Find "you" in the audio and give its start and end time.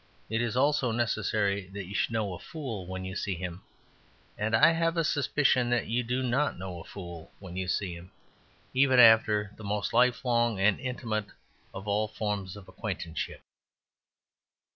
1.85-1.93, 3.05-3.15, 5.85-6.01, 7.55-7.67